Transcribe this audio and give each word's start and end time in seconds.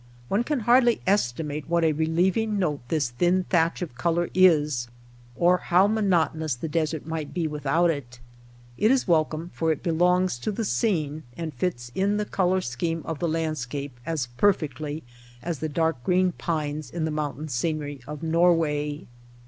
One 0.29 0.43
can 0.43 0.61
hardly 0.61 0.99
estimate 1.05 1.69
what 1.69 1.83
a 1.83 1.91
relieving 1.91 2.57
note 2.57 2.79
this 2.87 3.11
thin 3.11 3.43
thatch 3.43 3.83
of 3.83 3.93
color 3.93 4.29
is, 4.33 4.87
or 5.35 5.57
how 5.59 5.85
monotonous 5.85 6.55
the 6.55 6.67
desert 6.67 7.05
might 7.05 7.35
be 7.35 7.45
without 7.47 7.91
it. 7.91 8.19
It 8.79 8.89
is 8.89 9.07
welcome, 9.07 9.51
for 9.53 9.71
it 9.71 9.83
belongs 9.83 10.39
to 10.39 10.51
the 10.51 10.65
scene, 10.65 11.21
and 11.37 11.53
fits 11.53 11.91
in 11.93 12.17
the 12.17 12.25
color 12.25 12.61
scheme 12.61 13.03
of 13.05 13.19
the 13.19 13.29
landscape 13.29 13.99
as 14.03 14.25
perfectly 14.37 15.03
as 15.43 15.59
the 15.59 15.67
LIGHT, 15.67 15.67
AIR, 15.67 15.67
AND 15.67 15.75
COLOR 15.77 15.83
dark 15.91 16.03
green 16.03 16.31
pines 16.31 16.89
in 16.89 17.05
the 17.05 17.11
mountain 17.11 17.47
scenery 17.47 17.99
of 18.07 18.23
Norway. 18.23 19.05